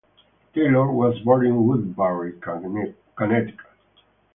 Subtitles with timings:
[0.55, 2.33] Taylor was born in Woodbury,
[3.15, 3.59] Connecticut.